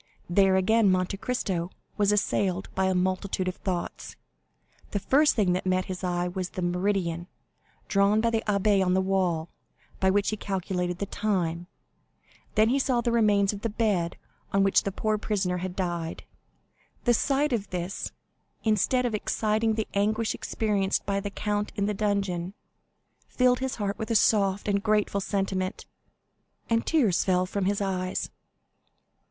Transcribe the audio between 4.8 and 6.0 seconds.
The first thing that met